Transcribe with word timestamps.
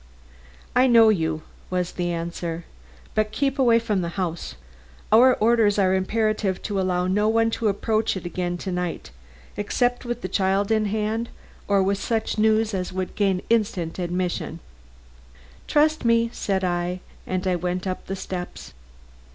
"I 0.75 0.87
know 0.87 1.09
you," 1.09 1.43
was 1.69 1.91
the 1.91 2.11
answer. 2.11 2.65
"But 3.13 3.31
keep 3.31 3.59
away 3.59 3.77
from 3.77 4.01
the 4.01 4.17
house. 4.17 4.55
Our 5.11 5.35
orders 5.35 5.77
are 5.77 5.93
imperative 5.93 6.59
to 6.63 6.81
allow 6.81 7.05
no 7.05 7.27
one 7.29 7.51
to 7.51 7.67
approach 7.67 8.17
it 8.17 8.25
again 8.25 8.57
to 8.65 8.71
night, 8.71 9.11
except 9.57 10.03
with 10.03 10.21
the 10.21 10.27
child 10.27 10.71
in 10.71 10.85
hand 10.85 11.29
or 11.67 11.83
with 11.83 11.99
such 12.01 12.39
news 12.39 12.73
as 12.73 12.91
would 12.91 13.13
gain 13.15 13.43
instant 13.47 13.99
admission." 13.99 14.59
"Trust 15.67 16.03
me," 16.03 16.31
said 16.33 16.63
I, 16.63 17.01
as 17.27 17.45
I 17.45 17.55
went 17.55 17.85
up 17.85 18.07
the 18.07 18.15
steps. 18.15 18.73